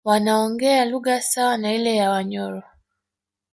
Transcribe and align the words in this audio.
Wanaongea 0.05 0.85
lugha 0.85 1.21
sawa 1.21 1.57
na 1.57 1.73
ile 1.73 1.95
ya 1.95 2.09
Wanyoro 2.09 2.63